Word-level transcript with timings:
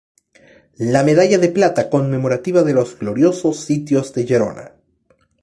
La 0.93 1.03
medalla 1.03 1.37
de 1.37 1.47
plata 1.49 1.87
conmemorativa 1.87 2.63
de 2.63 2.73
los 2.73 2.97
Gloriosos 2.97 3.59
sitios 3.59 4.11
de 4.15 4.25
Gerona. 4.25 4.71